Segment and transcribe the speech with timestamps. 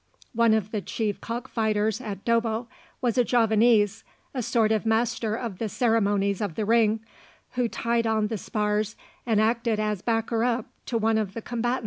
[0.33, 2.65] One of the chief cock fighters at Dobbo
[3.01, 7.01] was a Javanese, a sort of master of the ceremonies of the ring,
[7.51, 8.95] who tied on the spars
[9.27, 11.79] and acted as backer up to one of the combatants.